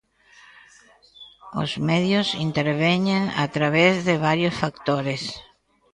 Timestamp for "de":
4.07-4.15